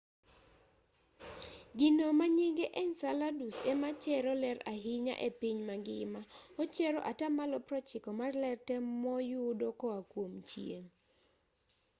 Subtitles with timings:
[1.77, 6.21] gino manyinge enceladus ema chero ler ahinya epiny mangima
[6.61, 10.89] ochero atamalo 90 mar ler tee moyudo koa kuom chieng'